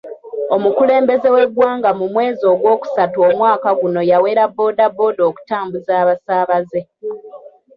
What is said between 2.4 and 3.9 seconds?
ogwokusatu omwaka